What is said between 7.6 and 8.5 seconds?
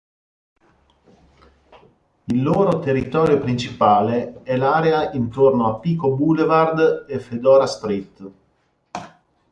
Street.